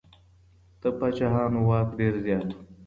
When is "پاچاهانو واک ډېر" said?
0.97-2.13